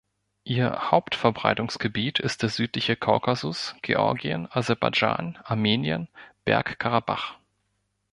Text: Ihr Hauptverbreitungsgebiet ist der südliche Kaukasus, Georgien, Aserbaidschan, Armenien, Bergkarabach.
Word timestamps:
Ihr 0.45 0.89
Hauptverbreitungsgebiet 0.89 2.17
ist 2.17 2.41
der 2.41 2.49
südliche 2.49 2.95
Kaukasus, 2.95 3.75
Georgien, 3.83 4.47
Aserbaidschan, 4.51 5.37
Armenien, 5.43 6.07
Bergkarabach. 6.43 7.35